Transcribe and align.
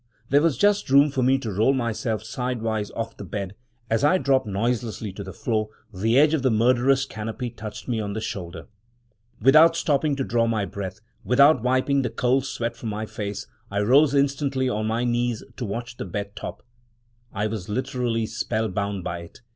There 0.31 0.41
was 0.41 0.57
just 0.57 0.89
room 0.89 1.11
for 1.11 1.21
me 1.21 1.37
to 1.37 1.53
roll 1.53 1.73
myself 1.75 2.23
sidewise 2.23 2.89
off 2.95 3.17
the 3.17 3.23
bed. 3.23 3.53
As 3.87 4.03
I 4.03 4.17
dropped 4.17 4.47
noiselessly 4.47 5.13
to 5.13 5.23
the 5.23 5.31
floor, 5.31 5.69
the 5.93 6.17
edge 6.17 6.33
of 6.33 6.41
the 6.41 6.49
murderous 6.49 7.05
canopy 7.05 7.51
touched 7.51 7.87
me 7.87 7.99
on 7.99 8.13
the 8.13 8.19
shoulder. 8.19 8.65
Without 9.39 9.75
stopping 9.75 10.15
to 10.15 10.23
draw 10.23 10.47
my 10.47 10.65
breath, 10.65 11.01
without 11.23 11.61
wiping 11.61 12.01
the 12.01 12.09
cold 12.09 12.47
sweat 12.47 12.75
from 12.75 12.89
my 12.89 13.05
face, 13.05 13.45
I 13.69 13.81
rose 13.81 14.15
instantly 14.15 14.67
on 14.67 14.87
my 14.87 15.03
knees 15.03 15.43
to 15.57 15.65
watch 15.65 15.97
the 15.97 16.05
bed 16.05 16.35
top. 16.35 16.63
I 17.31 17.45
was 17.45 17.69
literally 17.69 18.25
spellbound 18.25 19.03
by 19.03 19.19
it. 19.19 19.41